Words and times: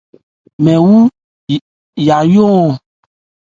Mɛn 0.63 0.79
wu 0.85 0.99
yayóhɔn. 2.07 2.69